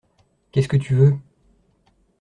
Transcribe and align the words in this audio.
Qu’est-ce 0.51 0.67
que 0.67 0.77
tu 0.77 0.95
veux? 0.95 1.19